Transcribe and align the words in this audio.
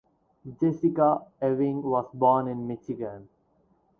Jessica 0.59 1.27
Ewing 1.43 1.83
was 1.83 2.09
born 2.15 2.47
in 2.47 2.65
Michigan. 2.65 3.29